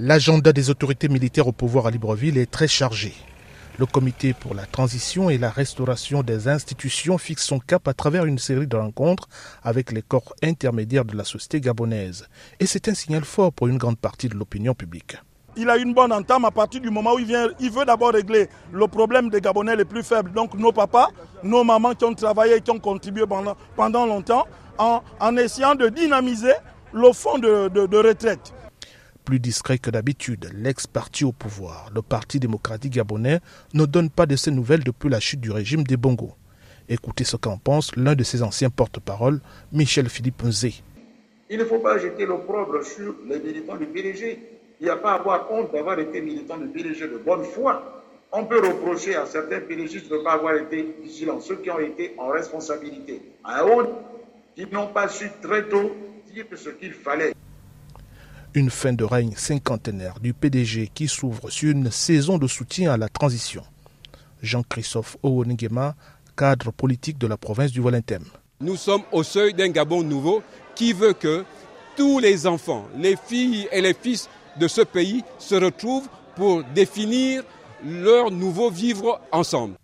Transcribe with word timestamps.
L'agenda 0.00 0.52
des 0.52 0.70
autorités 0.70 1.08
militaires 1.08 1.48
au 1.48 1.52
pouvoir 1.52 1.88
à 1.88 1.90
Libreville 1.90 2.38
est 2.38 2.48
très 2.48 2.68
chargé. 2.68 3.12
Le 3.80 3.86
comité 3.86 4.32
pour 4.32 4.54
la 4.54 4.64
transition 4.64 5.28
et 5.28 5.38
la 5.38 5.50
restauration 5.50 6.22
des 6.22 6.46
institutions 6.46 7.18
fixe 7.18 7.44
son 7.44 7.58
cap 7.58 7.88
à 7.88 7.94
travers 7.94 8.24
une 8.24 8.38
série 8.38 8.68
de 8.68 8.76
rencontres 8.76 9.28
avec 9.64 9.90
les 9.90 10.02
corps 10.02 10.36
intermédiaires 10.40 11.04
de 11.04 11.16
la 11.16 11.24
société 11.24 11.60
gabonaise. 11.60 12.28
Et 12.60 12.66
c'est 12.66 12.86
un 12.86 12.94
signal 12.94 13.24
fort 13.24 13.52
pour 13.52 13.66
une 13.66 13.76
grande 13.76 13.98
partie 13.98 14.28
de 14.28 14.36
l'opinion 14.36 14.72
publique. 14.72 15.16
Il 15.56 15.68
a 15.68 15.76
une 15.76 15.94
bonne 15.94 16.12
entame 16.12 16.44
à 16.44 16.52
partir 16.52 16.80
du 16.80 16.90
moment 16.90 17.14
où 17.14 17.18
il 17.18 17.26
vient, 17.26 17.48
veut 17.48 17.84
d'abord 17.84 18.12
régler 18.12 18.48
le 18.70 18.86
problème 18.86 19.30
des 19.30 19.40
Gabonais 19.40 19.74
les 19.74 19.84
plus 19.84 20.04
faibles, 20.04 20.30
donc 20.30 20.54
nos 20.54 20.70
papas, 20.70 21.08
nos 21.42 21.64
mamans 21.64 21.96
qui 21.96 22.04
ont 22.04 22.14
travaillé 22.14 22.54
et 22.54 22.60
qui 22.60 22.70
ont 22.70 22.78
contribué 22.78 23.24
pendant, 23.74 24.06
longtemps, 24.06 24.46
en, 24.78 25.36
essayant 25.38 25.74
de 25.74 25.88
dynamiser 25.88 26.52
le 26.92 27.12
fonds 27.12 27.38
de 27.38 27.96
retraite 27.96 28.54
plus 29.28 29.40
discret 29.40 29.76
que 29.76 29.90
d'habitude, 29.90 30.48
l'ex-parti 30.54 31.22
au 31.22 31.32
pouvoir, 31.32 31.90
le 31.94 32.00
Parti 32.00 32.40
démocratique 32.40 32.94
gabonais, 32.94 33.40
ne 33.74 33.84
donne 33.84 34.08
pas 34.08 34.24
de 34.24 34.36
ses 34.36 34.50
nouvelles 34.50 34.82
depuis 34.82 35.10
la 35.10 35.20
chute 35.20 35.42
du 35.42 35.50
régime 35.50 35.84
des 35.84 35.98
Bongo. 35.98 36.30
Écoutez 36.88 37.24
ce 37.24 37.36
qu'en 37.36 37.58
pense 37.58 37.94
l'un 37.94 38.14
de 38.14 38.24
ses 38.24 38.42
anciens 38.42 38.70
porte-parole, 38.70 39.40
Michel 39.70 40.08
Philippe 40.08 40.42
Nzé. 40.44 40.76
Il 41.50 41.58
ne 41.58 41.66
faut 41.66 41.80
pas 41.80 41.98
jeter 41.98 42.24
l'opprobre 42.24 42.82
sur 42.82 43.16
les 43.28 43.38
militants 43.38 43.76
du 43.76 43.84
PDG. 43.84 44.38
Il 44.80 44.84
n'y 44.84 44.90
a 44.90 44.96
pas 44.96 45.12
à 45.12 45.16
avoir 45.16 45.52
honte 45.52 45.74
d'avoir 45.74 45.98
été 45.98 46.22
militant 46.22 46.56
du 46.56 46.68
PDG 46.68 47.08
de 47.08 47.18
bonne 47.18 47.44
foi. 47.44 48.02
On 48.32 48.46
peut 48.46 48.66
reprocher 48.66 49.14
à 49.14 49.26
certains 49.26 49.60
PDG 49.60 50.08
de 50.08 50.16
ne 50.16 50.22
pas 50.22 50.32
avoir 50.32 50.54
été 50.54 50.96
vigilants, 51.02 51.40
ceux 51.40 51.56
qui 51.56 51.70
ont 51.70 51.80
été 51.80 52.14
en 52.16 52.28
responsabilité, 52.28 53.20
à 53.44 53.66
honte, 53.66 53.90
qui 54.56 54.64
n'ont 54.72 54.86
pas 54.86 55.06
su 55.08 55.30
très 55.42 55.68
tôt 55.68 55.94
dire 56.32 56.46
ce 56.56 56.70
qu'il 56.70 56.94
fallait 56.94 57.34
une 58.54 58.70
fin 58.70 58.92
de 58.92 59.04
règne 59.04 59.34
cinquantenaire 59.36 60.20
du 60.20 60.32
PDG 60.32 60.90
qui 60.92 61.08
s'ouvre 61.08 61.50
sur 61.50 61.70
une 61.70 61.90
saison 61.90 62.38
de 62.38 62.46
soutien 62.46 62.92
à 62.92 62.96
la 62.96 63.08
transition. 63.08 63.62
Jean-Christophe 64.42 65.16
Owonigema, 65.22 65.94
cadre 66.36 66.70
politique 66.72 67.18
de 67.18 67.26
la 67.26 67.36
province 67.36 67.72
du 67.72 67.80
Valentem. 67.80 68.24
Nous 68.60 68.76
sommes 68.76 69.02
au 69.12 69.22
seuil 69.22 69.54
d'un 69.54 69.68
Gabon 69.68 70.02
nouveau 70.02 70.42
qui 70.74 70.92
veut 70.92 71.12
que 71.12 71.44
tous 71.96 72.18
les 72.18 72.46
enfants, 72.46 72.86
les 72.96 73.16
filles 73.16 73.68
et 73.72 73.80
les 73.80 73.94
fils 73.94 74.28
de 74.58 74.68
ce 74.68 74.82
pays 74.82 75.24
se 75.38 75.54
retrouvent 75.54 76.08
pour 76.36 76.62
définir 76.74 77.42
leur 77.84 78.30
nouveau 78.30 78.70
vivre 78.70 79.20
ensemble. 79.32 79.74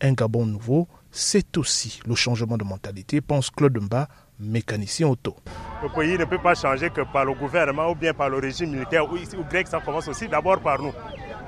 Un 0.00 0.12
Gabon 0.12 0.46
nouveau, 0.46 0.88
c'est 1.10 1.56
aussi 1.56 2.00
le 2.06 2.14
changement 2.14 2.58
de 2.58 2.64
mentalité, 2.64 3.20
pense 3.20 3.50
Claude 3.50 3.78
Mba, 3.78 4.08
mécanicien 4.38 5.08
auto. 5.08 5.36
Le 5.86 5.92
pays 5.94 6.18
ne 6.18 6.24
peut 6.24 6.38
pas 6.42 6.56
changer 6.56 6.90
que 6.90 7.02
par 7.12 7.24
le 7.24 7.32
gouvernement 7.32 7.90
ou 7.90 7.94
bien 7.94 8.12
par 8.12 8.28
le 8.28 8.38
régime 8.38 8.70
militaire 8.70 9.04
ou, 9.08 9.14
ou 9.16 9.44
grec, 9.48 9.68
ça 9.68 9.78
commence 9.78 10.08
aussi 10.08 10.26
d'abord 10.26 10.58
par 10.60 10.82
nous. 10.82 10.92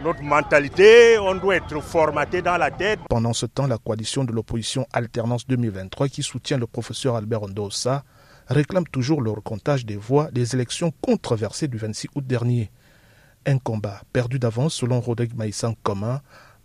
Notre 0.04 0.22
mentalité, 0.22 1.18
on 1.18 1.34
doit 1.34 1.56
être 1.56 1.80
formaté 1.82 2.40
dans 2.40 2.56
la 2.56 2.70
tête. 2.70 3.00
Pendant 3.10 3.32
ce 3.32 3.46
temps, 3.46 3.66
la 3.66 3.78
coalition 3.78 4.22
de 4.22 4.30
l'opposition 4.32 4.86
Alternance 4.92 5.44
2023 5.48 6.06
qui 6.08 6.22
soutient 6.22 6.56
le 6.56 6.68
professeur 6.68 7.16
Albert 7.16 7.42
Ondosa 7.42 8.04
réclame 8.46 8.86
toujours 8.86 9.22
le 9.22 9.32
recomptage 9.32 9.84
des 9.84 9.96
voix 9.96 10.30
des 10.30 10.54
élections 10.54 10.92
controversées 11.00 11.66
du 11.66 11.76
26 11.76 12.06
août 12.14 12.24
dernier. 12.24 12.70
Un 13.44 13.58
combat 13.58 14.02
perdu 14.12 14.38
d'avance 14.38 14.74
selon 14.74 15.00
Rodrigue 15.00 15.34
Maïssan 15.36 15.74
Commun 15.82 16.20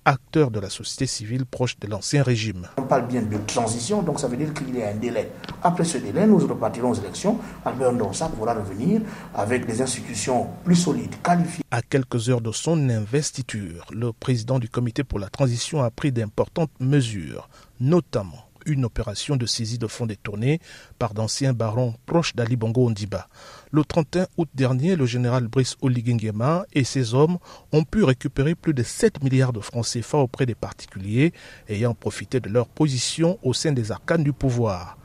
acteurs 0.06 0.52
de 0.52 0.60
la 0.60 0.70
société 0.70 1.06
civile 1.06 1.46
proche 1.46 1.80
de 1.80 1.88
l'ancien 1.88 2.24
régime. 2.24 2.68
On 2.78 2.84
parle 2.84 3.08
bien 3.08 3.22
de 3.22 3.38
transition, 3.48 4.02
donc 4.02 4.20
ça 4.20 4.28
veut 4.28 4.38
dire 4.38 4.54
qu'il 4.54 4.76
y 4.78 4.82
a 4.82 4.90
un 4.90 4.96
délai. 4.96 5.32
Après 5.62 5.84
ce 5.84 5.98
délai, 5.98 6.28
nous 6.28 6.38
repartirons 6.38 6.92
aux 6.92 6.96
élections. 6.96 7.40
Albert 7.66 7.94
Ndonsa 7.94 8.30
pourra 8.30 8.54
revenir 8.54 9.02
avec 9.34 9.66
des 9.66 9.82
institutions 9.82 10.48
plus 10.64 10.76
solides, 10.76 11.16
qualifiées. 11.22 11.64
À 11.72 11.82
quelques 11.82 12.30
heures 12.30 12.42
de 12.42 12.52
son 12.52 12.90
investiture, 12.90 13.86
le 13.92 14.12
président 14.14 14.60
du 14.60 14.70
comité 14.70 15.04
pour 15.04 15.20
la 15.20 15.30
transition 15.30 15.82
a 15.82 15.90
pris 15.90 16.12
d'importantes 16.12 16.72
mesures, 16.80 17.50
notamment 17.80 18.46
une 18.66 18.86
opération 18.86 19.36
de 19.36 19.46
saisie 19.46 19.78
de 19.78 19.88
fonds 19.88 20.06
détournés 20.06 20.60
par 21.00 21.14
d'anciens 21.14 21.54
barons 21.54 21.96
proches 22.06 22.36
d'Ali 22.36 22.56
Bongo 22.56 22.88
Ondiba. 22.88 23.28
Le 23.72 23.84
31 23.84 24.28
août 24.38 24.50
dernier, 24.54 24.96
le 24.96 25.06
général 25.06 25.48
Brice 25.48 25.76
Oligengema 25.82 26.66
et 26.74 26.84
ses 26.84 27.14
hommes 27.14 27.38
ont 27.72 27.84
pu 27.84 28.04
récupérer 28.04 28.56
plus 28.56 28.74
de 28.74 28.84
7 28.84 29.24
milliards 29.24 29.54
de 29.54 29.60
francs 29.60 29.86
CFA 29.86 30.18
auprès 30.18 30.46
des 30.46 30.56
particuliers 30.56 31.34
ayant 31.70 31.94
profité 31.94 32.40
de 32.40 32.50
leur 32.50 32.68
position 32.68 33.40
au 33.44 33.54
sein 33.54 33.72
des 33.72 33.92
arcanes 33.92 34.24
du 34.24 34.34
pouvoir. 34.34 34.98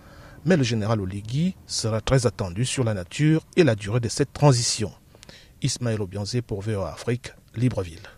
Mais 0.45 0.57
le 0.57 0.63
général 0.63 1.01
Oligui 1.01 1.57
sera 1.67 2.01
très 2.01 2.27
attendu 2.27 2.65
sur 2.65 2.85
la 2.85 2.95
nature 2.95 3.43
et 3.57 3.65
la 3.65 3.75
durée 3.75 4.01
de 4.01 4.09
cette 4.09 4.33
transition. 4.33 4.93
Ismaël 5.63 6.01
Obianzé 6.01 6.43
pour 6.43 6.63
VOA 6.63 6.93
Afrique, 6.93 7.33
Libreville. 7.55 8.18